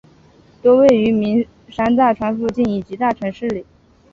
[0.63, 3.63] 多位于名山大川附近以及大城市里。